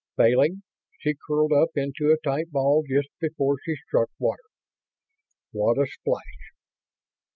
[0.17, 0.63] Failing,
[0.97, 4.41] she curled up into a tight ball just before she struck water.
[5.51, 6.53] What a splash!